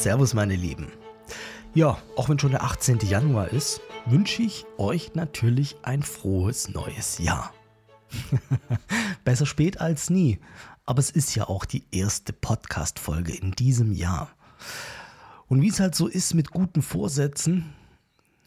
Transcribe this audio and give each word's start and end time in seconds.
Servus, 0.00 0.32
meine 0.32 0.56
Lieben. 0.56 0.86
Ja, 1.74 1.98
auch 2.16 2.30
wenn 2.30 2.38
schon 2.38 2.52
der 2.52 2.64
18. 2.64 3.00
Januar 3.00 3.48
ist, 3.48 3.82
wünsche 4.06 4.40
ich 4.42 4.64
euch 4.78 5.14
natürlich 5.14 5.76
ein 5.82 6.02
frohes 6.02 6.70
neues 6.70 7.18
Jahr. 7.18 7.52
Besser 9.24 9.44
spät 9.44 9.78
als 9.78 10.08
nie, 10.08 10.38
aber 10.86 11.00
es 11.00 11.10
ist 11.10 11.34
ja 11.34 11.50
auch 11.50 11.66
die 11.66 11.84
erste 11.90 12.32
Podcast-Folge 12.32 13.34
in 13.34 13.50
diesem 13.50 13.92
Jahr. 13.92 14.30
Und 15.48 15.60
wie 15.60 15.68
es 15.68 15.80
halt 15.80 15.94
so 15.94 16.06
ist 16.06 16.32
mit 16.32 16.50
guten 16.50 16.80
Vorsätzen, 16.80 17.74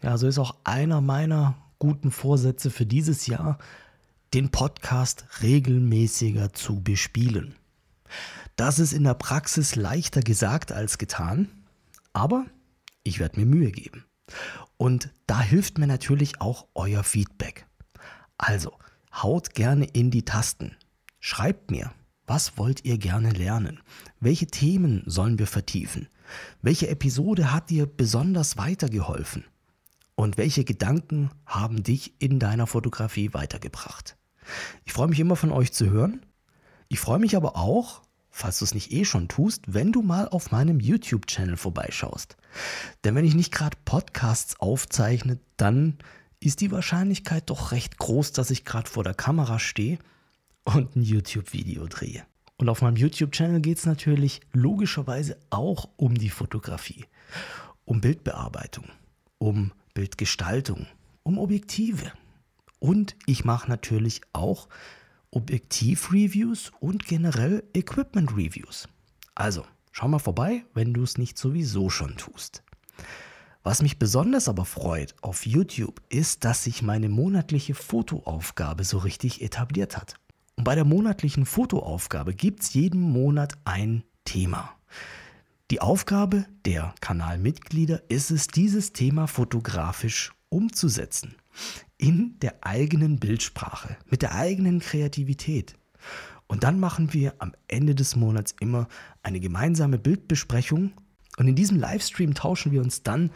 ja, 0.02 0.18
so 0.18 0.26
ist 0.26 0.40
auch 0.40 0.56
einer 0.64 1.00
meiner 1.00 1.54
guten 1.78 2.10
Vorsätze 2.10 2.68
für 2.68 2.84
dieses 2.84 3.28
Jahr, 3.28 3.58
den 4.34 4.50
Podcast 4.50 5.24
regelmäßiger 5.40 6.52
zu 6.52 6.82
bespielen. 6.82 7.54
Das 8.56 8.78
ist 8.78 8.92
in 8.92 9.04
der 9.04 9.14
Praxis 9.14 9.74
leichter 9.74 10.20
gesagt 10.20 10.70
als 10.70 10.98
getan, 10.98 11.48
aber 12.12 12.46
ich 13.02 13.18
werde 13.18 13.40
mir 13.40 13.46
Mühe 13.46 13.72
geben. 13.72 14.04
Und 14.76 15.10
da 15.26 15.40
hilft 15.40 15.78
mir 15.78 15.86
natürlich 15.86 16.40
auch 16.40 16.68
euer 16.74 17.02
Feedback. 17.02 17.66
Also, 18.38 18.72
haut 19.12 19.54
gerne 19.54 19.86
in 19.86 20.10
die 20.10 20.24
Tasten. 20.24 20.76
Schreibt 21.20 21.70
mir, 21.70 21.92
was 22.26 22.56
wollt 22.56 22.84
ihr 22.84 22.98
gerne 22.98 23.30
lernen? 23.30 23.80
Welche 24.20 24.46
Themen 24.46 25.02
sollen 25.06 25.38
wir 25.38 25.46
vertiefen? 25.46 26.08
Welche 26.62 26.88
Episode 26.88 27.52
hat 27.52 27.70
dir 27.70 27.86
besonders 27.86 28.56
weitergeholfen? 28.56 29.44
Und 30.14 30.38
welche 30.38 30.64
Gedanken 30.64 31.30
haben 31.44 31.82
dich 31.82 32.14
in 32.20 32.38
deiner 32.38 32.66
Fotografie 32.66 33.34
weitergebracht? 33.34 34.16
Ich 34.84 34.92
freue 34.92 35.08
mich 35.08 35.20
immer 35.20 35.36
von 35.36 35.50
euch 35.50 35.72
zu 35.72 35.90
hören. 35.90 36.24
Ich 36.88 37.00
freue 37.00 37.18
mich 37.18 37.36
aber 37.36 37.56
auch, 37.56 38.02
falls 38.34 38.58
du 38.58 38.64
es 38.64 38.74
nicht 38.74 38.90
eh 38.90 39.04
schon 39.04 39.28
tust, 39.28 39.62
wenn 39.72 39.92
du 39.92 40.02
mal 40.02 40.28
auf 40.28 40.50
meinem 40.50 40.80
YouTube-Channel 40.80 41.56
vorbeischaust. 41.56 42.36
Denn 43.04 43.14
wenn 43.14 43.24
ich 43.24 43.36
nicht 43.36 43.52
gerade 43.52 43.76
Podcasts 43.84 44.58
aufzeichne, 44.58 45.38
dann 45.56 45.98
ist 46.40 46.60
die 46.60 46.72
Wahrscheinlichkeit 46.72 47.48
doch 47.48 47.70
recht 47.70 47.96
groß, 47.96 48.32
dass 48.32 48.50
ich 48.50 48.64
gerade 48.64 48.90
vor 48.90 49.04
der 49.04 49.14
Kamera 49.14 49.60
stehe 49.60 50.00
und 50.64 50.96
ein 50.96 51.02
YouTube-Video 51.02 51.86
drehe. 51.86 52.24
Und 52.56 52.68
auf 52.68 52.82
meinem 52.82 52.96
YouTube-Channel 52.96 53.60
geht 53.60 53.78
es 53.78 53.86
natürlich 53.86 54.40
logischerweise 54.52 55.38
auch 55.50 55.88
um 55.96 56.16
die 56.16 56.28
Fotografie, 56.28 57.06
um 57.84 58.00
Bildbearbeitung, 58.00 58.86
um 59.38 59.70
Bildgestaltung, 59.94 60.88
um 61.22 61.38
Objektive. 61.38 62.10
Und 62.80 63.14
ich 63.26 63.44
mache 63.44 63.70
natürlich 63.70 64.22
auch 64.32 64.68
Objektiv-Reviews 65.34 66.70
und 66.80 67.06
generell 67.06 67.64
Equipment-Reviews. 67.74 68.88
Also, 69.34 69.64
schau 69.90 70.08
mal 70.08 70.18
vorbei, 70.20 70.64
wenn 70.74 70.94
du 70.94 71.02
es 71.02 71.18
nicht 71.18 71.36
sowieso 71.38 71.90
schon 71.90 72.16
tust. 72.16 72.62
Was 73.64 73.82
mich 73.82 73.98
besonders 73.98 74.48
aber 74.48 74.64
freut 74.64 75.14
auf 75.22 75.46
YouTube 75.46 76.00
ist, 76.08 76.44
dass 76.44 76.64
sich 76.64 76.82
meine 76.82 77.08
monatliche 77.08 77.74
Fotoaufgabe 77.74 78.84
so 78.84 78.98
richtig 78.98 79.42
etabliert 79.42 79.96
hat. 79.96 80.14
Und 80.56 80.64
bei 80.64 80.74
der 80.74 80.84
monatlichen 80.84 81.46
Fotoaufgabe 81.46 82.34
gibt 82.34 82.62
es 82.62 82.74
jeden 82.74 83.00
Monat 83.00 83.54
ein 83.64 84.04
Thema. 84.24 84.70
Die 85.70 85.80
Aufgabe 85.80 86.46
der 86.64 86.94
Kanalmitglieder 87.00 88.02
ist 88.08 88.30
es, 88.30 88.46
dieses 88.46 88.92
Thema 88.92 89.26
fotografisch 89.26 90.32
umzusetzen 90.50 91.34
in 92.04 92.38
der 92.40 92.56
eigenen 92.60 93.18
Bildsprache, 93.18 93.96
mit 94.10 94.20
der 94.20 94.34
eigenen 94.34 94.80
Kreativität. 94.80 95.74
Und 96.46 96.62
dann 96.62 96.78
machen 96.78 97.14
wir 97.14 97.32
am 97.38 97.54
Ende 97.66 97.94
des 97.94 98.14
Monats 98.14 98.54
immer 98.60 98.88
eine 99.22 99.40
gemeinsame 99.40 99.96
Bildbesprechung 99.96 100.92
und 101.38 101.48
in 101.48 101.54
diesem 101.54 101.78
Livestream 101.78 102.34
tauschen 102.34 102.72
wir 102.72 102.82
uns 102.82 103.04
dann 103.04 103.30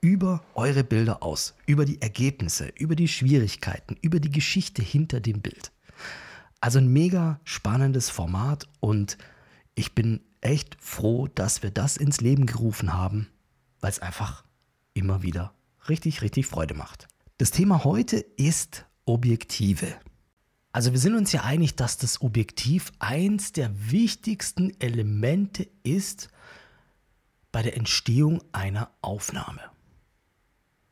über 0.00 0.42
eure 0.54 0.82
Bilder 0.82 1.22
aus, 1.22 1.54
über 1.66 1.84
die 1.84 2.02
Ergebnisse, 2.02 2.72
über 2.76 2.96
die 2.96 3.06
Schwierigkeiten, 3.06 3.96
über 4.02 4.18
die 4.18 4.32
Geschichte 4.32 4.82
hinter 4.82 5.20
dem 5.20 5.40
Bild. 5.40 5.70
Also 6.60 6.80
ein 6.80 6.92
mega 6.92 7.38
spannendes 7.44 8.10
Format 8.10 8.66
und 8.80 9.18
ich 9.76 9.94
bin 9.94 10.18
echt 10.40 10.76
froh, 10.80 11.28
dass 11.28 11.62
wir 11.62 11.70
das 11.70 11.96
ins 11.96 12.20
Leben 12.20 12.46
gerufen 12.46 12.92
haben, 12.92 13.28
weil 13.80 13.92
es 13.92 14.00
einfach 14.00 14.42
immer 14.94 15.22
wieder 15.22 15.54
richtig, 15.88 16.22
richtig 16.22 16.48
Freude 16.48 16.74
macht. 16.74 17.06
Das 17.40 17.50
Thema 17.50 17.84
heute 17.84 18.18
ist 18.18 18.84
Objektive. 19.06 19.94
Also 20.72 20.92
wir 20.92 20.98
sind 20.98 21.14
uns 21.14 21.32
ja 21.32 21.42
einig, 21.42 21.74
dass 21.74 21.96
das 21.96 22.20
Objektiv 22.20 22.92
eins 22.98 23.52
der 23.52 23.70
wichtigsten 23.90 24.78
Elemente 24.78 25.66
ist 25.82 26.28
bei 27.50 27.62
der 27.62 27.78
Entstehung 27.78 28.42
einer 28.52 28.90
Aufnahme. 29.00 29.62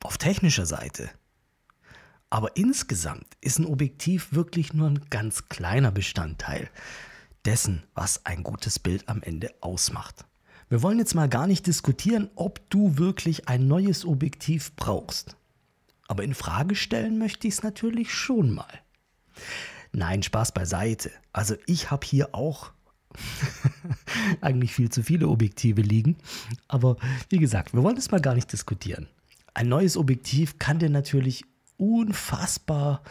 Auf 0.02 0.16
technischer 0.16 0.64
Seite. 0.64 1.10
Aber 2.30 2.56
insgesamt 2.56 3.26
ist 3.42 3.58
ein 3.58 3.66
Objektiv 3.66 4.32
wirklich 4.32 4.72
nur 4.72 4.88
ein 4.88 5.04
ganz 5.10 5.50
kleiner 5.50 5.92
Bestandteil 5.92 6.70
dessen, 7.44 7.82
was 7.92 8.24
ein 8.24 8.42
gutes 8.42 8.78
Bild 8.78 9.06
am 9.10 9.22
Ende 9.22 9.52
ausmacht. 9.60 10.24
Wir 10.70 10.80
wollen 10.80 10.98
jetzt 10.98 11.14
mal 11.14 11.28
gar 11.28 11.46
nicht 11.46 11.66
diskutieren, 11.66 12.30
ob 12.36 12.70
du 12.70 12.96
wirklich 12.96 13.48
ein 13.50 13.68
neues 13.68 14.06
Objektiv 14.06 14.74
brauchst. 14.76 15.36
Aber 16.08 16.24
in 16.24 16.34
Frage 16.34 16.74
stellen 16.74 17.18
möchte 17.18 17.46
ich 17.46 17.54
es 17.54 17.62
natürlich 17.62 18.12
schon 18.12 18.52
mal. 18.52 18.80
Nein, 19.92 20.22
Spaß 20.22 20.52
beiseite. 20.52 21.12
Also 21.32 21.54
ich 21.66 21.90
habe 21.90 22.04
hier 22.04 22.34
auch 22.34 22.72
eigentlich 24.40 24.74
viel 24.74 24.90
zu 24.90 25.02
viele 25.02 25.28
Objektive 25.28 25.82
liegen. 25.82 26.16
Aber 26.66 26.96
wie 27.28 27.38
gesagt, 27.38 27.74
wir 27.74 27.82
wollen 27.82 27.96
es 27.96 28.10
mal 28.10 28.20
gar 28.20 28.34
nicht 28.34 28.52
diskutieren. 28.52 29.06
Ein 29.54 29.68
neues 29.68 29.96
Objektiv 29.96 30.58
kann 30.58 30.78
dir 30.78 30.90
natürlich 30.90 31.44
unfassbar 31.76 33.02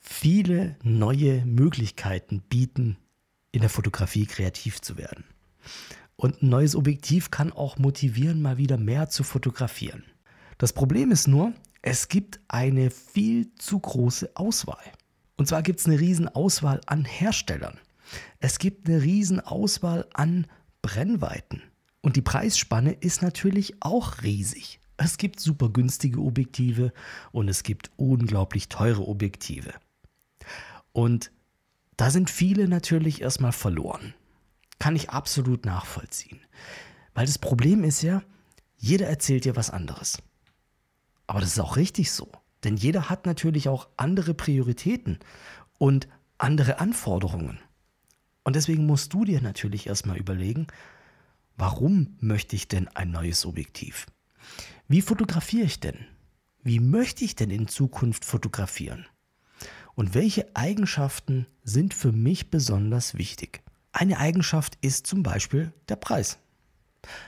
viele 0.00 0.76
neue 0.82 1.44
Möglichkeiten 1.44 2.40
bieten, 2.48 2.96
in 3.52 3.60
der 3.60 3.70
Fotografie 3.70 4.26
kreativ 4.26 4.80
zu 4.80 4.96
werden. 4.96 5.24
Und 6.16 6.42
ein 6.42 6.48
neues 6.48 6.76
Objektiv 6.76 7.30
kann 7.30 7.52
auch 7.52 7.78
motivieren, 7.78 8.42
mal 8.42 8.58
wieder 8.58 8.76
mehr 8.76 9.08
zu 9.08 9.22
fotografieren. 9.22 10.04
Das 10.58 10.72
Problem 10.72 11.10
ist 11.10 11.26
nur, 11.26 11.52
es 11.82 12.08
gibt 12.08 12.40
eine 12.48 12.90
viel 12.90 13.54
zu 13.54 13.78
große 13.78 14.30
Auswahl. 14.34 14.84
Und 15.36 15.46
zwar 15.46 15.62
gibt 15.62 15.80
es 15.80 15.86
eine 15.86 15.98
riesen 15.98 16.28
Auswahl 16.28 16.80
an 16.86 17.04
Herstellern. 17.04 17.78
Es 18.40 18.58
gibt 18.58 18.88
eine 18.88 19.02
riesen 19.02 19.40
Auswahl 19.40 20.06
an 20.12 20.46
Brennweiten. 20.82 21.62
Und 22.02 22.16
die 22.16 22.22
Preisspanne 22.22 22.92
ist 22.92 23.22
natürlich 23.22 23.82
auch 23.82 24.22
riesig. 24.22 24.80
Es 24.96 25.16
gibt 25.16 25.40
super 25.40 25.70
günstige 25.70 26.20
Objektive 26.20 26.92
und 27.32 27.48
es 27.48 27.62
gibt 27.62 27.90
unglaublich 27.96 28.68
teure 28.68 29.06
Objektive. 29.06 29.72
Und 30.92 31.30
da 31.96 32.10
sind 32.10 32.28
viele 32.28 32.68
natürlich 32.68 33.22
erstmal 33.22 33.52
verloren. 33.52 34.14
Kann 34.78 34.96
ich 34.96 35.10
absolut 35.10 35.64
nachvollziehen. 35.64 36.40
Weil 37.14 37.26
das 37.26 37.38
Problem 37.38 37.84
ist 37.84 38.02
ja, 38.02 38.22
jeder 38.76 39.06
erzählt 39.06 39.44
dir 39.44 39.56
was 39.56 39.70
anderes. 39.70 40.22
Aber 41.30 41.38
das 41.38 41.50
ist 41.50 41.60
auch 41.60 41.76
richtig 41.76 42.10
so. 42.10 42.32
Denn 42.64 42.76
jeder 42.76 43.08
hat 43.08 43.24
natürlich 43.24 43.68
auch 43.68 43.86
andere 43.96 44.34
Prioritäten 44.34 45.20
und 45.78 46.08
andere 46.38 46.80
Anforderungen. 46.80 47.60
Und 48.42 48.56
deswegen 48.56 48.84
musst 48.84 49.12
du 49.12 49.24
dir 49.24 49.40
natürlich 49.40 49.86
erstmal 49.86 50.16
überlegen, 50.16 50.66
warum 51.56 52.16
möchte 52.18 52.56
ich 52.56 52.66
denn 52.66 52.88
ein 52.88 53.12
neues 53.12 53.46
Objektiv? 53.46 54.06
Wie 54.88 55.02
fotografiere 55.02 55.66
ich 55.66 55.78
denn? 55.78 56.04
Wie 56.64 56.80
möchte 56.80 57.24
ich 57.24 57.36
denn 57.36 57.50
in 57.50 57.68
Zukunft 57.68 58.24
fotografieren? 58.24 59.06
Und 59.94 60.14
welche 60.14 60.56
Eigenschaften 60.56 61.46
sind 61.62 61.94
für 61.94 62.10
mich 62.10 62.50
besonders 62.50 63.14
wichtig? 63.14 63.62
Eine 63.92 64.18
Eigenschaft 64.18 64.78
ist 64.80 65.06
zum 65.06 65.22
Beispiel 65.22 65.72
der 65.88 65.94
Preis. 65.94 66.40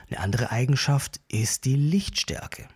Eine 0.09 0.19
andere 0.19 0.51
Eigenschaft 0.51 1.21
ist 1.29 1.63
die 1.63 1.77
Lichtstärke. 1.77 2.67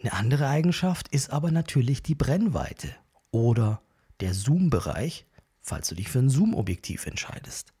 Eine 0.00 0.12
andere 0.12 0.48
Eigenschaft 0.48 1.08
ist 1.08 1.30
aber 1.30 1.50
natürlich 1.50 2.02
die 2.02 2.14
Brennweite 2.14 2.94
oder 3.30 3.82
der 4.20 4.32
Zoom-Bereich, 4.32 5.26
falls 5.60 5.88
du 5.88 5.96
dich 5.96 6.08
für 6.08 6.20
ein 6.20 6.30
Zoom-Objektiv 6.30 7.06
entscheidest. 7.06 7.72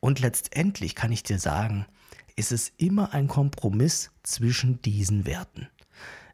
Und 0.00 0.20
letztendlich 0.20 0.94
kann 0.94 1.12
ich 1.12 1.22
dir 1.22 1.38
sagen, 1.38 1.86
ist 2.34 2.52
es 2.52 2.72
immer 2.76 3.12
ein 3.12 3.28
Kompromiss 3.28 4.10
zwischen 4.22 4.80
diesen 4.82 5.26
Werten. 5.26 5.68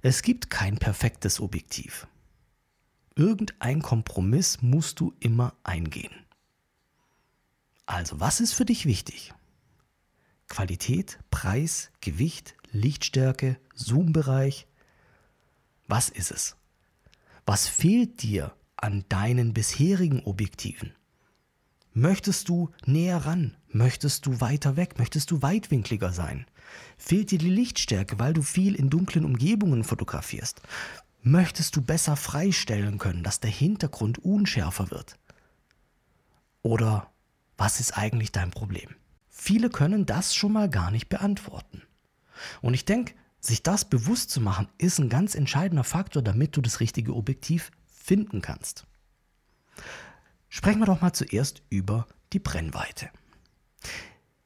Es 0.00 0.22
gibt 0.22 0.50
kein 0.50 0.78
perfektes 0.78 1.40
Objektiv. 1.40 2.06
Irgendein 3.14 3.82
Kompromiss 3.82 4.62
musst 4.62 5.00
du 5.00 5.14
immer 5.20 5.54
eingehen. 5.62 6.12
Also, 7.86 8.20
was 8.20 8.40
ist 8.40 8.52
für 8.52 8.64
dich 8.64 8.86
wichtig? 8.86 9.34
Qualität, 10.48 11.18
Preis, 11.30 11.90
Gewicht, 12.00 12.56
Lichtstärke, 12.72 13.58
Zoom-Bereich? 13.74 14.66
Was 15.88 16.08
ist 16.08 16.30
es? 16.30 16.56
Was 17.44 17.68
fehlt 17.68 18.22
dir 18.22 18.54
an 18.76 19.04
deinen 19.10 19.52
bisherigen 19.52 20.20
Objektiven? 20.20 20.94
Möchtest 21.92 22.48
du 22.48 22.70
näher 22.86 23.18
ran? 23.18 23.54
Möchtest 23.68 24.24
du 24.24 24.40
weiter 24.40 24.76
weg? 24.76 24.98
Möchtest 24.98 25.30
du 25.30 25.42
weitwinkliger 25.42 26.12
sein? 26.12 26.46
Fehlt 26.96 27.30
dir 27.30 27.38
die 27.38 27.50
Lichtstärke, 27.50 28.18
weil 28.18 28.32
du 28.32 28.40
viel 28.40 28.74
in 28.74 28.88
dunklen 28.88 29.26
Umgebungen 29.26 29.84
fotografierst? 29.84 30.62
Möchtest 31.22 31.76
du 31.76 31.82
besser 31.82 32.16
freistellen 32.16 32.96
können, 32.96 33.22
dass 33.22 33.40
der 33.40 33.50
Hintergrund 33.50 34.18
unschärfer 34.18 34.90
wird? 34.90 35.18
Oder 36.62 37.12
was 37.58 37.80
ist 37.80 37.98
eigentlich 37.98 38.32
dein 38.32 38.50
Problem? 38.50 38.88
Viele 39.28 39.68
können 39.68 40.06
das 40.06 40.34
schon 40.34 40.52
mal 40.52 40.70
gar 40.70 40.90
nicht 40.90 41.10
beantworten. 41.10 41.82
Und 42.60 42.74
ich 42.74 42.84
denke, 42.84 43.14
sich 43.40 43.62
das 43.62 43.84
bewusst 43.84 44.30
zu 44.30 44.40
machen, 44.40 44.68
ist 44.78 44.98
ein 44.98 45.08
ganz 45.08 45.34
entscheidender 45.34 45.84
Faktor, 45.84 46.22
damit 46.22 46.56
du 46.56 46.60
das 46.60 46.80
richtige 46.80 47.14
Objektiv 47.14 47.70
finden 47.86 48.40
kannst. 48.40 48.86
Sprechen 50.48 50.80
wir 50.80 50.86
doch 50.86 51.00
mal 51.00 51.12
zuerst 51.12 51.62
über 51.70 52.06
die 52.32 52.38
Brennweite. 52.38 53.10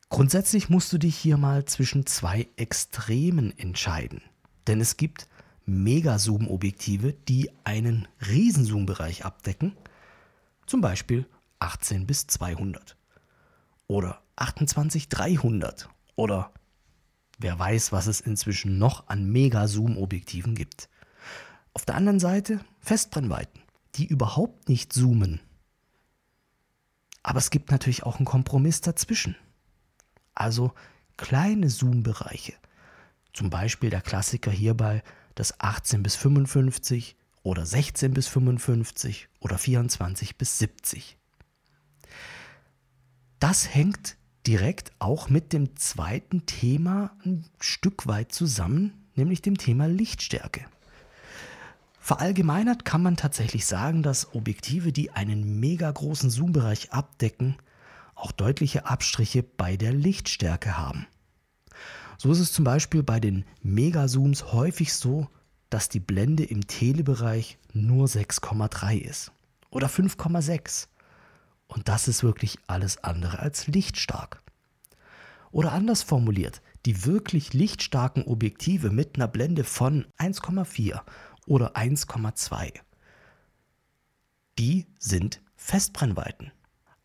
Grundsätzlich 0.08 0.68
musst 0.68 0.92
du 0.92 0.98
dich 0.98 1.16
hier 1.16 1.36
mal 1.36 1.64
zwischen 1.64 2.06
zwei 2.06 2.48
Extremen 2.56 3.56
entscheiden. 3.58 4.22
Denn 4.66 4.80
es 4.80 4.96
gibt 4.96 5.26
Megazoom-Objektive, 5.66 7.12
die 7.12 7.50
einen 7.64 8.06
Riesenzoom-Bereich 8.26 9.24
abdecken, 9.24 9.76
zum 10.66 10.80
Beispiel 10.80 11.26
18 11.58 12.06
bis 12.06 12.26
200 12.28 12.96
oder 13.88 14.22
28 14.36 15.08
300 15.08 15.88
oder 16.14 16.52
wer 17.38 17.58
weiß, 17.58 17.92
was 17.92 18.06
es 18.06 18.20
inzwischen 18.20 18.78
noch 18.78 19.08
an 19.08 19.30
Mega-Zoom-Objektiven 19.30 20.54
gibt. 20.54 20.88
Auf 21.74 21.84
der 21.84 21.96
anderen 21.96 22.20
Seite 22.20 22.60
Festbrennweiten, 22.80 23.60
die 23.94 24.06
überhaupt 24.06 24.68
nicht 24.68 24.92
zoomen. 24.92 25.40
Aber 27.22 27.38
es 27.38 27.50
gibt 27.50 27.70
natürlich 27.70 28.04
auch 28.04 28.16
einen 28.16 28.24
Kompromiss 28.24 28.80
dazwischen. 28.80 29.36
Also 30.34 30.72
kleine 31.16 31.68
Zoom-Bereiche. 31.68 32.54
Zum 33.32 33.50
Beispiel 33.50 33.90
der 33.90 34.00
Klassiker 34.00 34.50
hierbei 34.50 35.02
das 35.34 35.60
18 35.60 36.02
bis 36.02 36.16
55 36.16 37.16
oder 37.42 37.66
16 37.66 38.14
bis 38.14 38.26
55 38.28 39.28
oder 39.40 39.58
24 39.58 40.36
bis 40.36 40.58
70. 40.58 41.18
Das 43.38 43.74
hängt 43.74 44.15
direkt 44.46 44.92
auch 44.98 45.28
mit 45.28 45.52
dem 45.52 45.76
zweiten 45.76 46.46
Thema 46.46 47.10
ein 47.24 47.44
Stück 47.60 48.06
weit 48.06 48.32
zusammen, 48.32 48.92
nämlich 49.14 49.42
dem 49.42 49.58
Thema 49.58 49.86
Lichtstärke. 49.88 50.64
Verallgemeinert 51.98 52.84
kann 52.84 53.02
man 53.02 53.16
tatsächlich 53.16 53.66
sagen, 53.66 54.04
dass 54.04 54.34
Objektive, 54.34 54.92
die 54.92 55.10
einen 55.10 55.58
mega 55.58 55.90
großen 55.90 56.30
Zoombereich 56.30 56.92
abdecken, 56.92 57.56
auch 58.14 58.30
deutliche 58.30 58.86
Abstriche 58.86 59.42
bei 59.42 59.76
der 59.76 59.92
Lichtstärke 59.92 60.78
haben. 60.78 61.06
So 62.16 62.30
ist 62.30 62.38
es 62.38 62.52
zum 62.52 62.64
Beispiel 62.64 63.02
bei 63.02 63.20
den 63.20 63.44
Megazooms 63.62 64.52
häufig 64.52 64.94
so, 64.94 65.28
dass 65.68 65.88
die 65.88 66.00
Blende 66.00 66.44
im 66.44 66.66
Telebereich 66.66 67.58
nur 67.72 68.06
6,3 68.06 68.98
ist 68.98 69.32
oder 69.70 69.88
5,6. 69.88 70.86
Und 71.68 71.88
das 71.88 72.08
ist 72.08 72.22
wirklich 72.22 72.58
alles 72.66 73.02
andere 73.02 73.38
als 73.38 73.66
lichtstark. 73.66 74.42
Oder 75.50 75.72
anders 75.72 76.02
formuliert, 76.02 76.62
die 76.84 77.04
wirklich 77.04 77.52
lichtstarken 77.52 78.24
Objektive 78.24 78.90
mit 78.90 79.16
einer 79.16 79.28
Blende 79.28 79.64
von 79.64 80.06
1,4 80.18 81.00
oder 81.46 81.76
1,2, 81.76 82.72
die 84.58 84.86
sind 84.98 85.42
Festbrennweiten. 85.56 86.52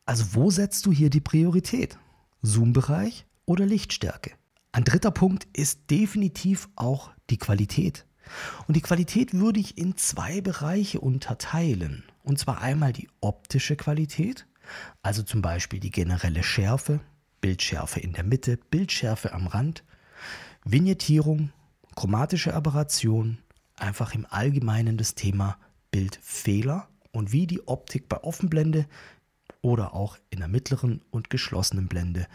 Also 0.06 0.34
wo 0.34 0.50
setzt 0.50 0.86
du 0.86 0.92
hier 0.92 1.10
die 1.10 1.22
Priorität? 1.22 1.98
Zoom-Bereich 2.42 3.26
oder 3.46 3.66
Lichtstärke? 3.66 4.32
Ein 4.72 4.84
dritter 4.84 5.12
Punkt 5.12 5.48
ist 5.54 5.90
definitiv 5.90 6.70
auch 6.76 7.12
die 7.30 7.38
Qualität. 7.38 8.06
Und 8.68 8.76
die 8.76 8.82
Qualität 8.82 9.34
würde 9.34 9.60
ich 9.60 9.78
in 9.78 9.98
zwei 9.98 10.42
Bereiche 10.42 11.02
unterteilen. 11.02 12.04
Und 12.24 12.40
zwar 12.40 12.62
einmal 12.62 12.94
die 12.94 13.10
optische 13.20 13.76
Qualität, 13.76 14.48
also 15.02 15.24
zum 15.24 15.42
Beispiel 15.42 15.80
die 15.80 15.92
generelle 15.92 16.44
Schärfe, 16.44 17.00
Bildschärfe 17.42 18.00
in 18.00 18.14
der 18.14 18.24
Mitte, 18.24 18.58
Bildschärfe 18.58 19.34
am 19.34 19.48
Rand, 19.48 19.84
Vignettierung, 20.64 21.52
chromatische 21.96 22.54
Aberration, 22.54 23.40
einfach 23.76 24.14
im 24.14 24.28
Allgemeinen 24.30 24.98
das 24.98 25.16
Thema 25.16 25.58
Bildfehler 25.92 26.88
und 27.12 27.32
wie 27.32 27.48
die 27.48 27.68
Optik 27.68 28.08
bei 28.08 28.24
Offenblende 28.24 28.86
oder 29.62 29.94
auch 29.94 30.18
in 30.30 30.40
der 30.40 30.48
mittleren 30.48 31.02
und 31.12 31.30
geschlossenen 31.30 31.88
Blende 31.88 32.28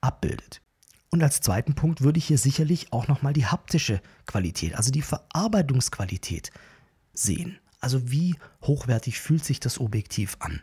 abbildet. 0.00 0.62
Und 1.10 1.22
als 1.22 1.40
zweiten 1.40 1.74
Punkt 1.74 2.02
würde 2.02 2.18
ich 2.18 2.26
hier 2.26 2.38
sicherlich 2.38 2.92
auch 2.92 3.08
nochmal 3.08 3.32
die 3.32 3.46
haptische 3.46 4.00
Qualität, 4.26 4.74
also 4.74 4.90
die 4.90 5.02
Verarbeitungsqualität 5.02 6.50
sehen. 7.12 7.58
Also 7.80 8.10
wie 8.10 8.36
hochwertig 8.62 9.20
fühlt 9.20 9.44
sich 9.44 9.58
das 9.58 9.80
Objektiv 9.80 10.36
an? 10.40 10.60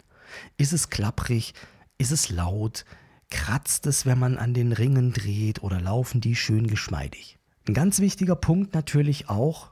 Ist 0.58 0.74
es 0.74 0.90
klapprig? 0.90 1.54
Ist 1.98 2.12
es 2.12 2.30
laut? 2.30 2.86
Kratzt 3.30 3.88
es, 3.88 4.06
wenn 4.06 4.20
man 4.20 4.38
an 4.38 4.54
den 4.54 4.72
Ringen 4.72 5.14
dreht 5.14 5.62
oder 5.64 5.82
laufen 5.82 6.22
die 6.22 6.36
schön 6.36 6.68
geschmeidig? 6.68 7.38
Ein 7.68 7.74
ganz 7.74 8.00
wichtiger 8.00 8.36
Punkt 8.36 8.74
natürlich 8.74 9.30
auch, 9.30 9.72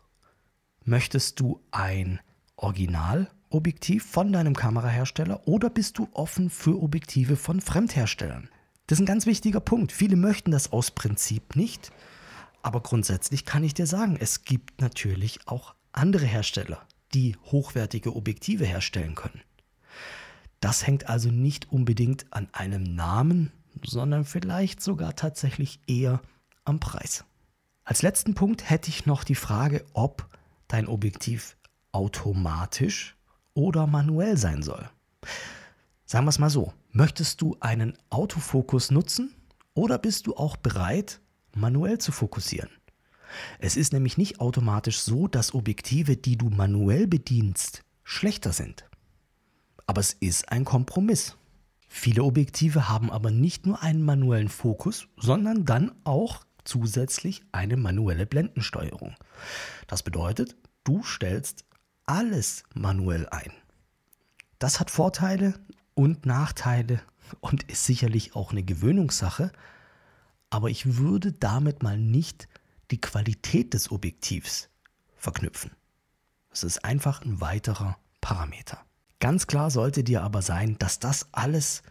möchtest 0.83 1.39
du 1.39 1.61
ein 1.71 2.19
Originalobjektiv 2.57 4.05
von 4.05 4.33
deinem 4.33 4.55
Kamerahersteller 4.55 5.47
oder 5.47 5.69
bist 5.69 5.97
du 5.97 6.09
offen 6.11 6.49
für 6.49 6.81
Objektive 6.81 7.37
von 7.37 7.61
Fremdherstellern? 7.61 8.49
Das 8.87 8.97
ist 8.97 9.03
ein 9.03 9.07
ganz 9.07 9.25
wichtiger 9.25 9.61
Punkt. 9.61 9.91
Viele 9.91 10.15
möchten 10.15 10.51
das 10.51 10.71
aus 10.71 10.91
Prinzip 10.91 11.55
nicht, 11.55 11.91
aber 12.61 12.81
grundsätzlich 12.81 13.45
kann 13.45 13.63
ich 13.63 13.73
dir 13.73 13.87
sagen, 13.87 14.17
es 14.19 14.43
gibt 14.43 14.81
natürlich 14.81 15.39
auch 15.47 15.73
andere 15.91 16.25
Hersteller, 16.25 16.85
die 17.13 17.35
hochwertige 17.45 18.15
Objektive 18.15 18.65
herstellen 18.65 19.15
können. 19.15 19.41
Das 20.65 20.87
hängt 20.87 21.09
also 21.09 21.29
nicht 21.29 21.71
unbedingt 21.71 22.25
an 22.33 22.47
einem 22.51 22.81
Namen, 22.81 23.51
sondern 23.83 24.25
vielleicht 24.25 24.81
sogar 24.81 25.15
tatsächlich 25.15 25.79
eher 25.85 26.23
am 26.63 26.79
Preis. 26.79 27.23
Als 27.83 28.01
letzten 28.01 28.33
Punkt 28.33 28.67
hätte 28.67 28.89
ich 28.89 29.05
noch 29.05 29.23
die 29.23 29.35
Frage, 29.35 29.85
ob 29.93 30.27
dein 30.67 30.87
Objektiv 30.87 31.55
automatisch 31.91 33.15
oder 33.53 33.85
manuell 33.85 34.37
sein 34.37 34.63
soll. 34.63 34.89
Sagen 36.03 36.25
wir 36.25 36.29
es 36.29 36.39
mal 36.39 36.49
so, 36.49 36.73
möchtest 36.89 37.43
du 37.43 37.55
einen 37.59 37.95
Autofokus 38.09 38.89
nutzen 38.89 39.35
oder 39.75 39.99
bist 39.99 40.25
du 40.25 40.35
auch 40.35 40.57
bereit, 40.57 41.21
manuell 41.53 41.99
zu 41.99 42.11
fokussieren? 42.11 42.71
Es 43.59 43.77
ist 43.77 43.93
nämlich 43.93 44.17
nicht 44.17 44.39
automatisch 44.39 44.97
so, 44.97 45.27
dass 45.27 45.53
Objektive, 45.53 46.17
die 46.17 46.39
du 46.39 46.49
manuell 46.49 47.05
bedienst, 47.05 47.83
schlechter 48.03 48.51
sind. 48.51 48.85
Aber 49.87 50.01
es 50.01 50.13
ist 50.13 50.49
ein 50.49 50.65
Kompromiss. 50.65 51.37
Viele 51.87 52.23
Objektive 52.23 52.89
haben 52.89 53.11
aber 53.11 53.31
nicht 53.31 53.65
nur 53.65 53.81
einen 53.81 54.03
manuellen 54.03 54.49
Fokus, 54.49 55.07
sondern 55.17 55.65
dann 55.65 55.91
auch 56.03 56.45
zusätzlich 56.63 57.43
eine 57.51 57.77
manuelle 57.77 58.25
Blendensteuerung. 58.25 59.15
Das 59.87 60.03
bedeutet, 60.03 60.55
du 60.83 61.03
stellst 61.03 61.65
alles 62.05 62.63
manuell 62.73 63.27
ein. 63.29 63.51
Das 64.59 64.79
hat 64.79 64.91
Vorteile 64.91 65.53
und 65.93 66.25
Nachteile 66.25 67.01
und 67.39 67.63
ist 67.63 67.85
sicherlich 67.85 68.35
auch 68.35 68.51
eine 68.51 68.63
Gewöhnungssache, 68.63 69.51
aber 70.49 70.69
ich 70.69 70.97
würde 70.97 71.31
damit 71.31 71.83
mal 71.83 71.97
nicht 71.97 72.47
die 72.91 73.01
Qualität 73.01 73.73
des 73.73 73.91
Objektivs 73.91 74.69
verknüpfen. 75.15 75.71
Es 76.51 76.63
ist 76.63 76.85
einfach 76.85 77.21
ein 77.21 77.41
weiterer 77.41 77.97
Parameter. 78.21 78.85
Ganz 79.19 79.47
klar 79.47 79.71
sollte 79.71 80.03
dir 80.03 80.23
aber 80.23 80.41
sein, 80.41 80.77
dass 80.77 80.99
das 80.99 81.27
alles 81.31 81.83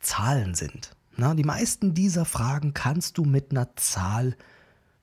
Zahlen 0.00 0.54
sind. 0.54 0.96
Na, 1.16 1.34
die 1.34 1.44
meisten 1.44 1.94
dieser 1.94 2.24
Fragen 2.24 2.74
kannst 2.74 3.18
du 3.18 3.24
mit 3.24 3.50
einer 3.50 3.76
Zahl 3.76 4.36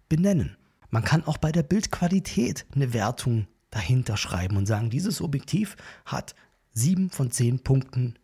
benennen. 0.07 0.57
Man 0.89 1.03
kann 1.03 1.23
auch 1.25 1.38
bei 1.38 1.51
der 1.51 1.63
Bildqualität 1.63 2.65
eine 2.73 2.93
Wertung 2.93 3.47
dahinter 3.69 4.17
schreiben 4.17 4.57
und 4.57 4.65
sagen, 4.65 4.89
dieses 4.89 5.21
Objektiv 5.21 5.75
hat 6.05 6.33
sieben 6.71 7.11
von 7.11 7.29
zehn 7.29 7.59
Punkten 7.59 8.17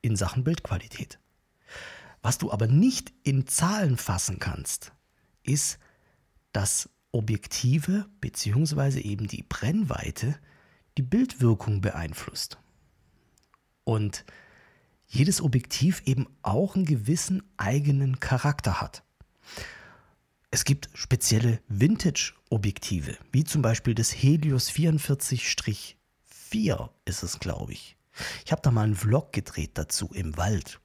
in 0.00 0.14
Sachen 0.14 0.44
Bildqualität. 0.44 1.18
Was 2.22 2.38
du 2.38 2.52
aber 2.52 2.68
nicht 2.68 3.12
in 3.24 3.46
Zahlen 3.46 3.96
fassen 3.96 4.38
kannst, 4.38 4.92
ist, 5.42 5.78
dass 6.52 6.88
Objektive 7.10 8.06
bzw. 8.20 9.00
eben 9.00 9.26
die 9.26 9.42
Brennweite 9.42 10.38
die 10.96 11.02
Bildwirkung 11.02 11.80
beeinflusst. 11.80 12.58
Und 13.84 14.24
jedes 15.06 15.40
Objektiv 15.40 16.02
eben 16.06 16.26
auch 16.42 16.74
einen 16.74 16.84
gewissen 16.86 17.42
eigenen 17.56 18.20
Charakter 18.20 18.80
hat. 18.80 19.04
Es 20.50 20.64
gibt 20.64 20.88
spezielle 20.94 21.60
Vintage-Objektive, 21.68 23.16
wie 23.32 23.44
zum 23.44 23.62
Beispiel 23.62 23.94
das 23.94 24.10
Helios 24.12 24.70
44-4 24.70 25.96
ist 27.04 27.22
es, 27.22 27.38
glaube 27.40 27.72
ich. 27.72 27.96
Ich 28.44 28.52
habe 28.52 28.62
da 28.62 28.70
mal 28.70 28.84
einen 28.84 28.94
Vlog 28.94 29.32
gedreht 29.32 29.72
dazu 29.74 30.10
im 30.14 30.36
Wald. 30.36 30.80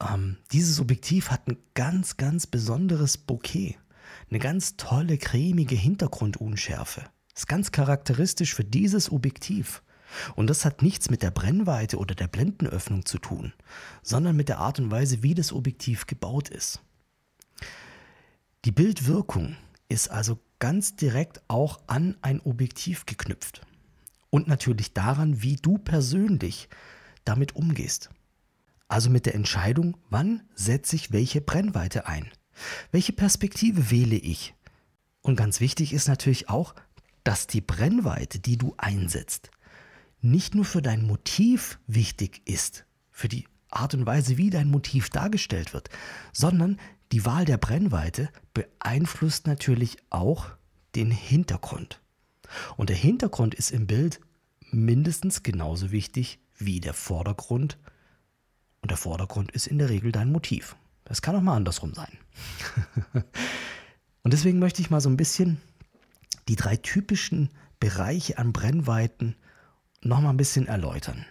Ähm, 0.00 0.36
dieses 0.52 0.80
Objektiv 0.80 1.30
hat 1.30 1.48
ein 1.48 1.58
ganz, 1.74 2.16
ganz 2.16 2.46
besonderes 2.46 3.18
Bouquet. 3.18 3.76
Eine 4.30 4.38
ganz 4.38 4.76
tolle, 4.76 5.18
cremige 5.18 5.74
Hintergrundunschärfe. 5.74 7.04
Ist 7.34 7.48
ganz 7.48 7.72
charakteristisch 7.72 8.54
für 8.54 8.64
dieses 8.64 9.10
Objektiv. 9.10 9.82
Und 10.36 10.48
das 10.48 10.64
hat 10.64 10.82
nichts 10.82 11.10
mit 11.10 11.22
der 11.22 11.30
Brennweite 11.30 11.98
oder 11.98 12.14
der 12.14 12.28
Blendenöffnung 12.28 13.04
zu 13.04 13.18
tun, 13.18 13.52
sondern 14.02 14.36
mit 14.36 14.48
der 14.48 14.58
Art 14.58 14.78
und 14.78 14.90
Weise, 14.90 15.22
wie 15.22 15.34
das 15.34 15.52
Objektiv 15.52 16.06
gebaut 16.06 16.48
ist. 16.48 16.80
Die 18.64 18.72
Bildwirkung 18.72 19.56
ist 19.88 20.10
also 20.10 20.38
ganz 20.58 20.96
direkt 20.96 21.42
auch 21.48 21.80
an 21.86 22.16
ein 22.22 22.40
Objektiv 22.40 23.06
geknüpft. 23.06 23.62
Und 24.30 24.48
natürlich 24.48 24.92
daran, 24.92 25.42
wie 25.42 25.56
du 25.56 25.78
persönlich 25.78 26.68
damit 27.24 27.56
umgehst. 27.56 28.10
Also 28.88 29.10
mit 29.10 29.26
der 29.26 29.34
Entscheidung, 29.34 29.96
wann 30.10 30.42
setze 30.54 30.96
ich 30.96 31.12
welche 31.12 31.40
Brennweite 31.40 32.06
ein? 32.06 32.30
Welche 32.90 33.12
Perspektive 33.12 33.90
wähle 33.90 34.16
ich? 34.16 34.54
Und 35.20 35.36
ganz 35.36 35.60
wichtig 35.60 35.92
ist 35.92 36.08
natürlich 36.08 36.48
auch, 36.48 36.74
dass 37.24 37.46
die 37.46 37.60
Brennweite, 37.60 38.38
die 38.38 38.56
du 38.56 38.74
einsetzt, 38.78 39.50
nicht 40.20 40.54
nur 40.54 40.64
für 40.64 40.82
dein 40.82 41.06
Motiv 41.06 41.78
wichtig 41.86 42.42
ist, 42.44 42.84
für 43.10 43.28
die 43.28 43.46
Art 43.70 43.94
und 43.94 44.06
Weise, 44.06 44.36
wie 44.36 44.50
dein 44.50 44.70
Motiv 44.70 45.10
dargestellt 45.10 45.74
wird, 45.74 45.90
sondern 46.32 46.78
die 47.12 47.24
Wahl 47.24 47.44
der 47.44 47.58
Brennweite 47.58 48.30
beeinflusst 48.54 49.46
natürlich 49.46 49.98
auch 50.10 50.50
den 50.94 51.10
Hintergrund. 51.10 52.00
Und 52.76 52.88
der 52.90 52.96
Hintergrund 52.96 53.54
ist 53.54 53.70
im 53.70 53.86
Bild 53.86 54.20
mindestens 54.70 55.42
genauso 55.42 55.90
wichtig 55.90 56.38
wie 56.56 56.80
der 56.80 56.94
Vordergrund. 56.94 57.78
Und 58.80 58.90
der 58.90 58.98
Vordergrund 58.98 59.52
ist 59.52 59.66
in 59.66 59.78
der 59.78 59.90
Regel 59.90 60.12
dein 60.12 60.32
Motiv. 60.32 60.76
Das 61.04 61.22
kann 61.22 61.36
auch 61.36 61.40
mal 61.40 61.56
andersrum 61.56 61.94
sein. 61.94 62.18
und 64.22 64.32
deswegen 64.32 64.58
möchte 64.58 64.82
ich 64.82 64.90
mal 64.90 65.00
so 65.00 65.08
ein 65.08 65.16
bisschen 65.16 65.60
die 66.48 66.56
drei 66.56 66.76
typischen 66.76 67.50
Bereiche 67.80 68.38
an 68.38 68.52
Brennweiten 68.52 69.36
noch 70.02 70.20
mal 70.20 70.30
ein 70.30 70.36
bisschen 70.36 70.66
erläutern. 70.66 71.26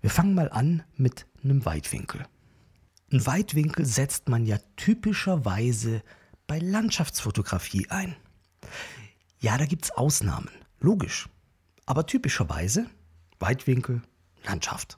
Wir 0.00 0.10
fangen 0.10 0.34
mal 0.34 0.50
an 0.50 0.82
mit 0.96 1.26
einem 1.42 1.64
Weitwinkel. 1.64 2.26
Ein 3.10 3.26
Weitwinkel 3.26 3.86
setzt 3.86 4.28
man 4.28 4.44
ja 4.46 4.58
typischerweise 4.76 6.02
bei 6.46 6.58
Landschaftsfotografie 6.58 7.88
ein. 7.88 8.14
Ja, 9.40 9.56
da 9.56 9.66
gibt 9.66 9.84
es 9.84 9.90
Ausnahmen, 9.92 10.50
logisch. 10.80 11.28
Aber 11.86 12.06
typischerweise 12.06 12.86
Weitwinkel, 13.38 14.02
Landschaft. 14.44 14.96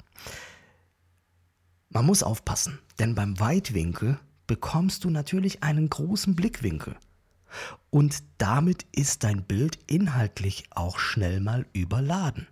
Man 1.90 2.06
muss 2.06 2.22
aufpassen, 2.22 2.78
denn 2.98 3.14
beim 3.14 3.38
Weitwinkel 3.38 4.18
bekommst 4.46 5.04
du 5.04 5.10
natürlich 5.10 5.62
einen 5.62 5.88
großen 5.88 6.34
Blickwinkel. 6.34 6.96
Und 7.90 8.22
damit 8.38 8.86
ist 8.92 9.24
dein 9.24 9.44
Bild 9.44 9.78
inhaltlich 9.86 10.64
auch 10.70 10.98
schnell 10.98 11.40
mal 11.40 11.66
überladen. 11.72 12.46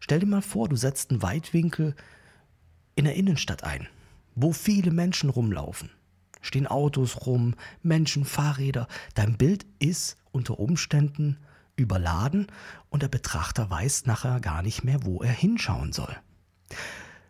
Stell 0.00 0.20
dir 0.20 0.26
mal 0.26 0.42
vor, 0.42 0.68
du 0.68 0.76
setzt 0.76 1.10
einen 1.10 1.22
Weitwinkel 1.22 1.94
in 2.94 3.04
der 3.04 3.14
Innenstadt 3.14 3.64
ein, 3.64 3.88
wo 4.34 4.52
viele 4.52 4.90
Menschen 4.90 5.30
rumlaufen. 5.30 5.90
Stehen 6.40 6.66
Autos 6.66 7.26
rum, 7.26 7.54
Menschen, 7.82 8.24
Fahrräder. 8.24 8.86
Dein 9.14 9.36
Bild 9.36 9.66
ist 9.78 10.16
unter 10.32 10.58
Umständen 10.58 11.38
überladen 11.76 12.46
und 12.88 13.02
der 13.02 13.08
Betrachter 13.08 13.68
weiß 13.68 14.06
nachher 14.06 14.40
gar 14.40 14.62
nicht 14.62 14.84
mehr, 14.84 15.04
wo 15.04 15.22
er 15.22 15.32
hinschauen 15.32 15.92
soll. 15.92 16.16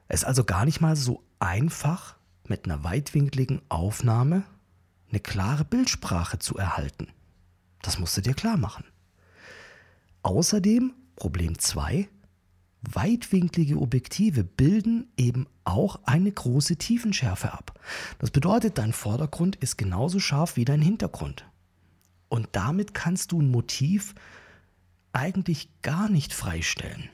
Es 0.09 0.21
ist 0.21 0.27
also 0.27 0.45
gar 0.45 0.65
nicht 0.65 0.81
mal 0.81 0.97
so 0.97 1.23
einfach, 1.39 2.17
mit 2.49 2.65
einer 2.65 2.85
weitwinkligen 2.85 3.61
Aufnahme 3.69 4.45
eine 5.11 5.21
klare 5.21 5.65
Bildsprache 5.65 6.39
zu 6.39 6.57
erhalten. 6.57 7.09
Das 7.83 7.99
musst 7.99 8.17
du 8.17 8.21
dir 8.21 8.35
klar 8.35 8.57
machen. 8.57 8.85
Außerdem, 10.23 10.93
Problem 11.17 11.59
2, 11.59 12.09
weitwinklige 12.83 13.79
Objektive 13.79 14.45
bilden 14.45 15.09
eben 15.17 15.47
auch 15.65 16.01
eine 16.05 16.31
große 16.31 16.77
Tiefenschärfe 16.77 17.53
ab. 17.53 17.79
Das 18.19 18.31
bedeutet, 18.31 18.79
dein 18.79 18.93
Vordergrund 18.93 19.57
ist 19.57 19.77
genauso 19.77 20.21
scharf 20.21 20.57
wie 20.57 20.65
dein 20.65 20.81
Hintergrund. 20.81 21.45
Und 22.29 22.49
damit 22.53 22.95
kannst 22.95 23.33
du 23.33 23.41
ein 23.41 23.51
Motiv 23.51 24.15
eigentlich 25.13 25.69
gar 25.83 26.09
nicht 26.09 26.33
freistellen. 26.33 27.09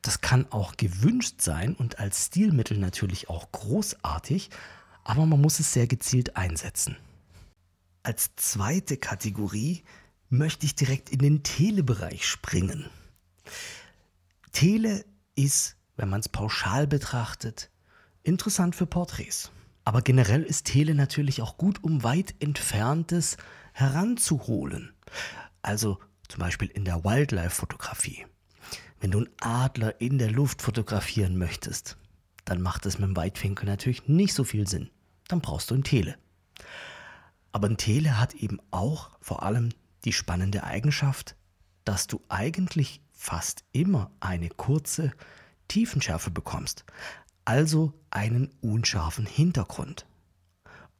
Das 0.00 0.20
kann 0.20 0.50
auch 0.50 0.76
gewünscht 0.76 1.40
sein 1.40 1.74
und 1.74 2.00
als 2.00 2.26
Stilmittel 2.26 2.78
natürlich 2.78 3.28
auch 3.28 3.52
großartig, 3.52 4.50
aber 5.04 5.26
man 5.26 5.40
muss 5.40 5.60
es 5.60 5.72
sehr 5.72 5.86
gezielt 5.86 6.36
einsetzen. 6.36 6.96
Als 8.02 8.34
zweite 8.34 8.96
Kategorie 8.96 9.84
möchte 10.28 10.66
ich 10.66 10.74
direkt 10.74 11.10
in 11.10 11.20
den 11.20 11.42
Telebereich 11.44 12.26
springen. 12.26 12.86
Tele 14.52 15.04
ist, 15.34 15.76
wenn 15.96 16.08
man 16.08 16.20
es 16.20 16.28
pauschal 16.28 16.86
betrachtet, 16.86 17.70
interessant 18.22 18.76
für 18.76 18.86
Porträts. 18.86 19.50
Aber 19.84 20.02
generell 20.02 20.42
ist 20.42 20.66
Tele 20.66 20.94
natürlich 20.94 21.42
auch 21.42 21.56
gut, 21.56 21.82
um 21.82 22.04
weit 22.04 22.34
entferntes 22.38 23.36
heranzuholen. 23.72 24.94
Also 25.62 25.98
zum 26.28 26.40
Beispiel 26.40 26.68
in 26.68 26.84
der 26.84 27.04
Wildlife-Fotografie. 27.04 28.26
Wenn 29.00 29.10
du 29.10 29.18
einen 29.18 29.30
Adler 29.40 30.00
in 30.00 30.18
der 30.18 30.30
Luft 30.30 30.62
fotografieren 30.62 31.36
möchtest, 31.36 31.96
dann 32.44 32.62
macht 32.62 32.86
es 32.86 32.98
mit 32.98 33.08
dem 33.08 33.16
Weitwinkel 33.16 33.66
natürlich 33.66 34.06
nicht 34.06 34.34
so 34.34 34.44
viel 34.44 34.68
Sinn. 34.68 34.90
Dann 35.28 35.40
brauchst 35.40 35.70
du 35.70 35.74
ein 35.74 35.84
Tele. 35.84 36.16
Aber 37.50 37.68
ein 37.68 37.76
Tele 37.76 38.18
hat 38.18 38.34
eben 38.34 38.60
auch 38.70 39.10
vor 39.20 39.42
allem 39.42 39.70
die 40.04 40.12
spannende 40.12 40.64
Eigenschaft, 40.64 41.36
dass 41.84 42.06
du 42.06 42.22
eigentlich 42.28 43.01
fast 43.22 43.62
immer 43.70 44.10
eine 44.18 44.48
kurze 44.48 45.12
Tiefenschärfe 45.68 46.32
bekommst, 46.32 46.84
also 47.44 47.92
einen 48.10 48.50
unscharfen 48.60 49.26
Hintergrund. 49.26 50.06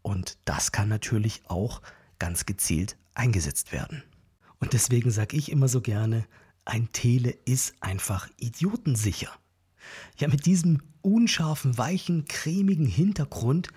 Und 0.02 0.38
das 0.44 0.70
kann 0.70 0.88
natürlich 0.88 1.42
auch 1.46 1.82
ganz 2.20 2.46
gezielt 2.46 2.96
eingesetzt 3.14 3.72
werden. 3.72 4.04
Und 4.60 4.72
deswegen 4.72 5.10
sage 5.10 5.36
ich 5.36 5.50
immer 5.50 5.66
so 5.66 5.80
gerne, 5.80 6.24
ein 6.64 6.92
Tele 6.92 7.30
ist 7.44 7.74
einfach 7.80 8.28
idiotensicher. 8.36 9.32
Ja, 10.16 10.28
mit 10.28 10.46
diesem 10.46 10.80
unscharfen, 11.00 11.76
weichen, 11.76 12.26
cremigen 12.26 12.86
Hintergrund 12.86 13.70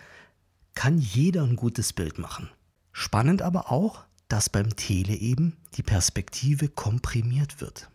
kann 0.76 1.00
jeder 1.00 1.42
ein 1.42 1.56
gutes 1.56 1.94
Bild 1.94 2.20
machen. 2.20 2.48
Spannend 2.92 3.42
aber 3.42 3.72
auch, 3.72 4.06
dass 4.28 4.52
beim 4.52 4.76
Tele 4.76 5.16
eben 5.16 5.58
die 5.74 5.84
Perspektive 5.84 6.70
komprimiert 6.70 7.60
wird. 7.60 7.90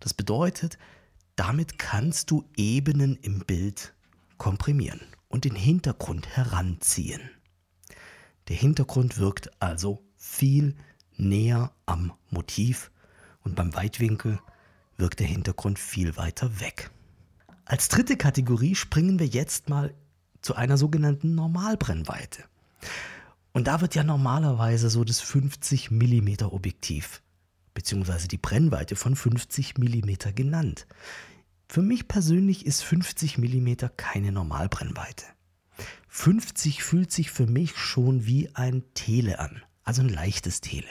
Das 0.00 0.14
bedeutet, 0.14 0.78
damit 1.36 1.78
kannst 1.78 2.30
du 2.30 2.44
Ebenen 2.56 3.16
im 3.22 3.40
Bild 3.40 3.94
komprimieren 4.38 5.00
und 5.28 5.44
den 5.44 5.54
Hintergrund 5.54 6.28
heranziehen. 6.36 7.22
Der 8.48 8.56
Hintergrund 8.56 9.18
wirkt 9.18 9.50
also 9.60 10.02
viel 10.16 10.76
näher 11.16 11.72
am 11.86 12.12
Motiv 12.30 12.90
und 13.42 13.54
beim 13.56 13.74
Weitwinkel 13.74 14.38
wirkt 14.96 15.20
der 15.20 15.26
Hintergrund 15.26 15.78
viel 15.78 16.16
weiter 16.16 16.60
weg. 16.60 16.90
Als 17.64 17.88
dritte 17.88 18.16
Kategorie 18.16 18.74
springen 18.74 19.18
wir 19.18 19.26
jetzt 19.26 19.68
mal 19.68 19.94
zu 20.42 20.54
einer 20.54 20.76
sogenannten 20.76 21.34
Normalbrennweite. 21.34 22.44
Und 23.52 23.66
da 23.66 23.80
wird 23.80 23.94
ja 23.94 24.04
normalerweise 24.04 24.90
so 24.90 25.04
das 25.04 25.20
50 25.20 25.90
mm 25.90 26.44
Objektiv 26.50 27.22
bzw. 27.74 28.28
die 28.28 28.38
Brennweite 28.38 28.96
von 28.96 29.16
50 29.16 29.78
mm 29.78 30.34
genannt. 30.34 30.86
Für 31.68 31.82
mich 31.82 32.08
persönlich 32.08 32.66
ist 32.66 32.82
50 32.82 33.38
mm 33.38 33.74
keine 33.96 34.32
Normalbrennweite. 34.32 35.24
50 36.08 36.82
fühlt 36.82 37.10
sich 37.10 37.30
für 37.30 37.46
mich 37.46 37.76
schon 37.76 38.26
wie 38.26 38.54
ein 38.54 38.84
Tele 38.94 39.40
an, 39.40 39.62
also 39.82 40.02
ein 40.02 40.08
leichtes 40.08 40.60
Tele. 40.60 40.88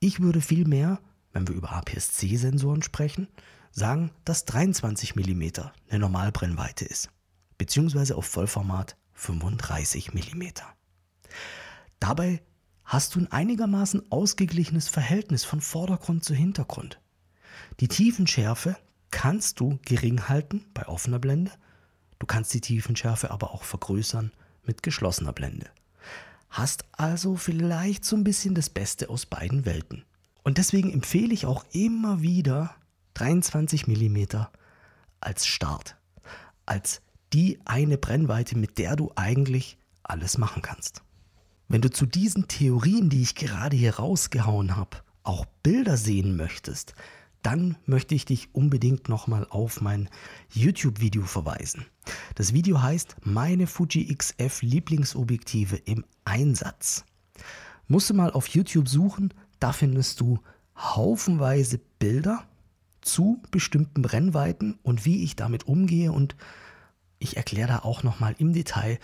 Ich 0.00 0.20
würde 0.20 0.40
vielmehr 0.40 1.00
wenn 1.34 1.46
wir 1.48 1.54
über 1.54 1.72
APS-C-Sensoren 1.72 2.82
sprechen, 2.82 3.28
sagen, 3.70 4.10
dass 4.24 4.46
23 4.46 5.16
mm 5.16 5.42
eine 5.90 5.98
Normalbrennweite 5.98 6.86
ist, 6.86 7.10
beziehungsweise 7.58 8.16
auf 8.16 8.24
Vollformat 8.24 8.96
35 9.12 10.14
mm. 10.14 10.42
Dabei 11.98 12.40
hast 12.84 13.14
du 13.14 13.20
ein 13.20 13.32
einigermaßen 13.32 14.10
ausgeglichenes 14.10 14.88
Verhältnis 14.88 15.44
von 15.44 15.60
Vordergrund 15.60 16.24
zu 16.24 16.34
Hintergrund. 16.34 17.00
Die 17.80 17.88
Tiefenschärfe 17.88 18.76
kannst 19.10 19.60
du 19.60 19.78
gering 19.84 20.28
halten 20.28 20.64
bei 20.74 20.86
offener 20.86 21.18
Blende, 21.18 21.52
du 22.18 22.26
kannst 22.26 22.52
die 22.54 22.60
Tiefenschärfe 22.60 23.30
aber 23.30 23.52
auch 23.52 23.64
vergrößern 23.64 24.32
mit 24.64 24.82
geschlossener 24.82 25.32
Blende. 25.32 25.70
Hast 26.50 26.84
also 26.92 27.36
vielleicht 27.36 28.04
so 28.04 28.16
ein 28.16 28.24
bisschen 28.24 28.54
das 28.54 28.70
Beste 28.70 29.08
aus 29.08 29.26
beiden 29.26 29.64
Welten. 29.64 30.04
Und 30.42 30.58
deswegen 30.58 30.92
empfehle 30.92 31.32
ich 31.32 31.46
auch 31.46 31.64
immer 31.72 32.22
wieder 32.22 32.74
23 33.14 33.86
mm 33.86 34.24
als 35.20 35.46
Start, 35.46 35.96
als 36.66 37.00
die 37.32 37.58
eine 37.64 37.98
Brennweite, 37.98 38.56
mit 38.56 38.78
der 38.78 38.94
du 38.94 39.10
eigentlich 39.16 39.78
alles 40.02 40.38
machen 40.38 40.62
kannst. 40.62 41.02
Wenn 41.68 41.80
du 41.80 41.90
zu 41.90 42.06
diesen 42.06 42.46
Theorien, 42.46 43.08
die 43.08 43.22
ich 43.22 43.34
gerade 43.34 43.76
hier 43.76 43.96
rausgehauen 43.96 44.76
habe, 44.76 44.98
auch 45.22 45.46
Bilder 45.62 45.96
sehen 45.96 46.36
möchtest, 46.36 46.94
dann 47.42 47.76
möchte 47.86 48.14
ich 48.14 48.24
dich 48.24 48.54
unbedingt 48.54 49.08
nochmal 49.08 49.46
auf 49.48 49.80
mein 49.80 50.08
YouTube-Video 50.50 51.24
verweisen. 51.24 51.86
Das 52.34 52.52
Video 52.52 52.82
heißt 52.82 53.16
Meine 53.22 53.66
Fuji 53.66 54.14
XF 54.14 54.62
Lieblingsobjektive 54.62 55.76
im 55.76 56.04
Einsatz. 56.24 57.04
Musst 57.88 58.10
du 58.10 58.14
mal 58.14 58.30
auf 58.30 58.46
YouTube 58.48 58.88
suchen, 58.88 59.32
da 59.58 59.72
findest 59.72 60.20
du 60.20 60.38
haufenweise 60.76 61.80
Bilder 61.98 62.44
zu 63.00 63.42
bestimmten 63.50 64.02
Brennweiten 64.02 64.78
und 64.82 65.04
wie 65.04 65.22
ich 65.22 65.36
damit 65.36 65.66
umgehe 65.66 66.12
und 66.12 66.36
ich 67.18 67.36
erkläre 67.36 67.68
da 67.68 67.78
auch 67.80 68.02
nochmal 68.02 68.34
im 68.38 68.52
Detail, 68.52 68.98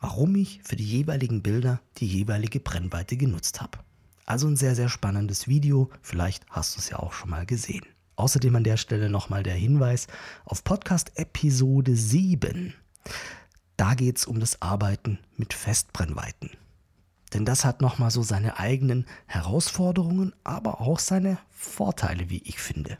warum 0.00 0.34
ich 0.36 0.60
für 0.64 0.76
die 0.76 0.84
jeweiligen 0.84 1.42
Bilder 1.42 1.80
die 1.98 2.06
jeweilige 2.06 2.60
Brennweite 2.60 3.16
genutzt 3.16 3.60
habe. 3.60 3.78
Also 4.24 4.48
ein 4.48 4.56
sehr, 4.56 4.74
sehr 4.74 4.88
spannendes 4.88 5.46
Video. 5.46 5.90
Vielleicht 6.02 6.44
hast 6.50 6.76
du 6.76 6.80
es 6.80 6.88
ja 6.88 6.98
auch 6.98 7.12
schon 7.12 7.30
mal 7.30 7.46
gesehen. 7.46 7.86
Außerdem 8.16 8.56
an 8.56 8.64
der 8.64 8.76
Stelle 8.76 9.10
nochmal 9.10 9.42
der 9.42 9.54
Hinweis 9.54 10.06
auf 10.44 10.64
Podcast 10.64 11.12
Episode 11.16 11.94
7. 11.94 12.74
Da 13.76 13.94
geht 13.94 14.18
es 14.18 14.24
um 14.24 14.40
das 14.40 14.62
Arbeiten 14.62 15.18
mit 15.36 15.52
Festbrennweiten. 15.52 16.50
Denn 17.34 17.44
das 17.44 17.64
hat 17.64 17.82
nochmal 17.82 18.10
so 18.10 18.22
seine 18.22 18.58
eigenen 18.58 19.06
Herausforderungen, 19.26 20.34
aber 20.44 20.80
auch 20.80 20.98
seine 20.98 21.38
Vorteile, 21.50 22.30
wie 22.30 22.42
ich 22.44 22.58
finde. 22.58 22.98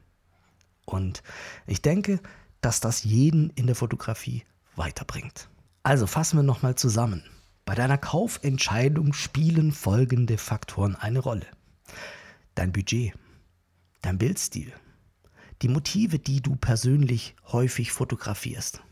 Und 0.84 1.22
ich 1.66 1.82
denke, 1.82 2.20
dass 2.60 2.80
das 2.80 3.04
jeden 3.04 3.50
in 3.50 3.66
der 3.66 3.76
Fotografie 3.76 4.44
weiterbringt. 4.76 5.48
Also 5.86 6.08
fassen 6.08 6.36
wir 6.36 6.42
nochmal 6.42 6.74
zusammen. 6.74 7.22
Bei 7.64 7.76
deiner 7.76 7.96
Kaufentscheidung 7.96 9.12
spielen 9.12 9.70
folgende 9.70 10.36
Faktoren 10.36 10.96
eine 10.96 11.20
Rolle. 11.20 11.46
Dein 12.56 12.72
Budget, 12.72 13.14
dein 14.02 14.18
Bildstil, 14.18 14.72
die 15.62 15.68
Motive, 15.68 16.18
die 16.18 16.40
du 16.40 16.56
persönlich 16.56 17.36
häufig 17.52 17.92
fotografierst, 17.92 18.82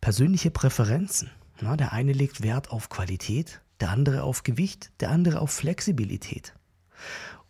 persönliche 0.00 0.52
Präferenzen. 0.52 1.32
Na, 1.60 1.76
der 1.76 1.92
eine 1.92 2.12
legt 2.12 2.44
Wert 2.44 2.70
auf 2.70 2.90
Qualität, 2.90 3.60
der 3.80 3.90
andere 3.90 4.22
auf 4.22 4.44
Gewicht, 4.44 4.92
der 5.00 5.10
andere 5.10 5.40
auf 5.40 5.50
Flexibilität. 5.50 6.54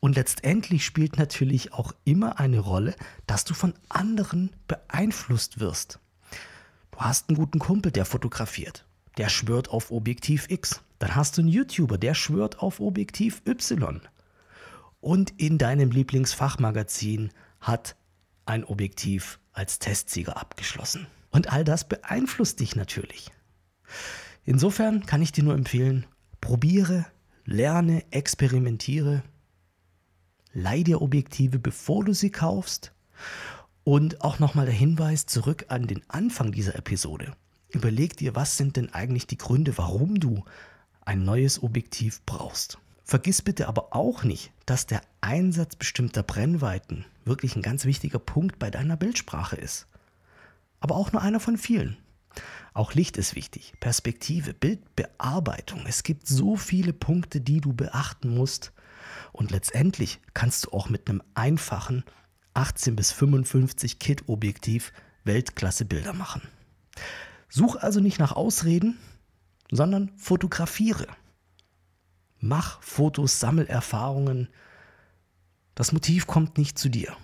Und 0.00 0.16
letztendlich 0.16 0.86
spielt 0.86 1.18
natürlich 1.18 1.74
auch 1.74 1.92
immer 2.04 2.40
eine 2.40 2.60
Rolle, 2.60 2.96
dass 3.26 3.44
du 3.44 3.52
von 3.52 3.74
anderen 3.90 4.56
beeinflusst 4.66 5.60
wirst. 5.60 6.00
Du 6.98 7.04
hast 7.04 7.28
einen 7.28 7.38
guten 7.38 7.60
Kumpel, 7.60 7.92
der 7.92 8.04
fotografiert 8.04 8.84
der 9.18 9.28
schwört 9.28 9.68
auf 9.70 9.90
Objektiv 9.90 10.46
X. 10.48 10.80
Dann 10.98 11.14
hast 11.14 11.36
du 11.36 11.42
einen 11.42 11.50
YouTuber, 11.50 11.98
der 11.98 12.14
schwört 12.14 12.60
auf 12.60 12.80
Objektiv 12.80 13.42
Y. 13.46 14.00
Und 15.00 15.32
in 15.36 15.58
deinem 15.58 15.90
Lieblingsfachmagazin 15.90 17.30
hat 17.60 17.96
ein 18.46 18.64
Objektiv 18.64 19.38
als 19.52 19.78
Testsieger 19.80 20.36
abgeschlossen. 20.36 21.06
Und 21.30 21.52
all 21.52 21.64
das 21.64 21.88
beeinflusst 21.88 22.60
dich 22.60 22.74
natürlich. 22.74 23.30
Insofern 24.44 25.04
kann 25.04 25.20
ich 25.20 25.32
dir 25.32 25.44
nur 25.44 25.54
empfehlen, 25.54 26.06
probiere, 26.40 27.04
lerne, 27.44 28.04
experimentiere, 28.12 29.22
leih 30.52 30.82
dir 30.82 31.02
Objektive, 31.02 31.58
bevor 31.58 32.04
du 32.04 32.14
sie 32.14 32.30
kaufst. 32.30 32.92
Und 33.88 34.20
auch 34.20 34.38
nochmal 34.38 34.66
der 34.66 34.74
Hinweis 34.74 35.24
zurück 35.24 35.64
an 35.68 35.86
den 35.86 36.02
Anfang 36.08 36.52
dieser 36.52 36.76
Episode. 36.76 37.32
Überleg 37.70 38.18
dir, 38.18 38.34
was 38.34 38.58
sind 38.58 38.76
denn 38.76 38.92
eigentlich 38.92 39.26
die 39.26 39.38
Gründe, 39.38 39.78
warum 39.78 40.20
du 40.20 40.44
ein 41.06 41.24
neues 41.24 41.62
Objektiv 41.62 42.20
brauchst. 42.26 42.76
Vergiss 43.02 43.40
bitte 43.40 43.66
aber 43.66 43.96
auch 43.96 44.24
nicht, 44.24 44.52
dass 44.66 44.84
der 44.84 45.00
Einsatz 45.22 45.74
bestimmter 45.74 46.22
Brennweiten 46.22 47.06
wirklich 47.24 47.56
ein 47.56 47.62
ganz 47.62 47.86
wichtiger 47.86 48.18
Punkt 48.18 48.58
bei 48.58 48.70
deiner 48.70 48.98
Bildsprache 48.98 49.56
ist. 49.56 49.86
Aber 50.80 50.94
auch 50.94 51.12
nur 51.12 51.22
einer 51.22 51.40
von 51.40 51.56
vielen. 51.56 51.96
Auch 52.74 52.92
Licht 52.92 53.16
ist 53.16 53.36
wichtig, 53.36 53.72
Perspektive, 53.80 54.52
Bildbearbeitung. 54.52 55.86
Es 55.88 56.02
gibt 56.02 56.28
so 56.28 56.56
viele 56.56 56.92
Punkte, 56.92 57.40
die 57.40 57.62
du 57.62 57.72
beachten 57.72 58.36
musst. 58.36 58.70
Und 59.32 59.50
letztendlich 59.50 60.20
kannst 60.34 60.66
du 60.66 60.72
auch 60.72 60.90
mit 60.90 61.08
einem 61.08 61.22
einfachen 61.32 62.04
18 62.58 62.96
bis 62.96 63.12
55 63.12 64.00
Kit 64.00 64.28
Objektiv 64.28 64.92
Weltklasse 65.22 65.84
Bilder 65.84 66.12
machen. 66.12 66.42
Such 67.48 67.76
also 67.76 68.00
nicht 68.00 68.18
nach 68.18 68.32
Ausreden, 68.32 68.98
sondern 69.70 70.10
fotografiere. 70.16 71.06
Mach 72.40 72.82
Fotos, 72.82 73.38
sammel 73.38 73.66
Erfahrungen. 73.66 74.48
Das 75.76 75.92
Motiv 75.92 76.26
kommt 76.26 76.58
nicht 76.58 76.80
zu 76.80 76.88
dir. 76.88 77.16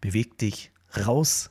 Beweg 0.00 0.38
dich 0.38 0.72
raus, 0.96 1.50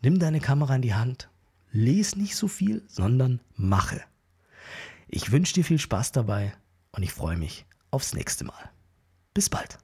nimm 0.00 0.18
deine 0.18 0.40
Kamera 0.40 0.76
in 0.76 0.82
die 0.82 0.94
Hand, 0.94 1.28
les 1.72 2.16
nicht 2.16 2.36
so 2.36 2.48
viel, 2.48 2.86
sondern 2.88 3.42
mache. 3.54 4.00
Ich 5.08 5.30
wünsche 5.30 5.52
dir 5.52 5.64
viel 5.64 5.78
Spaß 5.78 6.10
dabei 6.12 6.54
und 6.92 7.02
ich 7.02 7.12
freue 7.12 7.36
mich 7.36 7.66
aufs 7.90 8.14
nächste 8.14 8.44
Mal. 8.44 8.70
Bis 9.34 9.50
bald. 9.50 9.78